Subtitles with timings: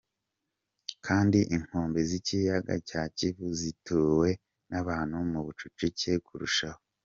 [1.05, 4.29] Kandi inkombe z'ikiyaga cya Kivu zo zituwe
[4.69, 6.81] n'abantu mu bucucike kurushaho.